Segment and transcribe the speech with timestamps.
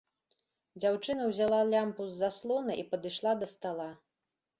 [0.81, 3.87] Дзяўчына ўзяла лямпу з заслона і падышла да стала.